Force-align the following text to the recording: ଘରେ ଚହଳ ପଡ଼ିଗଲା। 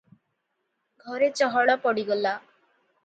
ଘରେ 1.03 1.29
ଚହଳ 1.41 1.77
ପଡ଼ିଗଲା। 1.85 2.33